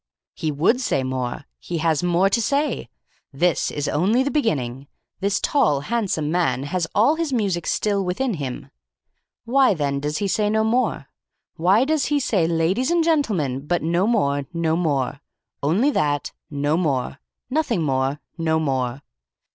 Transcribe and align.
"He 0.33 0.51
would 0.51 0.81
say 0.81 1.03
more. 1.03 1.45
He 1.59 1.77
has 1.77 2.01
more 2.01 2.27
to 2.27 2.41
say. 2.41 2.89
This 3.31 3.69
is 3.69 3.87
only 3.87 4.23
the 4.23 4.31
beginning. 4.31 4.87
This 5.19 5.39
tall, 5.39 5.81
handsome 5.81 6.31
man 6.31 6.63
has 6.63 6.87
all 6.95 7.17
his 7.17 7.31
music 7.31 7.67
still 7.67 8.03
within 8.03 8.33
him. 8.33 8.71
"Why, 9.45 9.75
then, 9.75 9.99
does 9.99 10.17
he 10.17 10.27
say 10.27 10.49
no 10.49 10.63
more? 10.63 11.07
Why 11.55 11.85
does 11.85 12.05
he 12.05 12.19
say 12.19 12.47
'Ladies 12.47 12.89
and 12.89 13.03
Gentlemen,' 13.03 13.67
but 13.67 13.83
no 13.83 14.07
more? 14.07 14.45
No 14.53 14.75
more. 14.75 15.19
Only 15.61 15.91
that. 15.91 16.31
No 16.49 16.77
more. 16.77 17.19
Nothing 17.51 17.83
more. 17.83 18.19
No 18.39 18.59
more. 18.59 19.03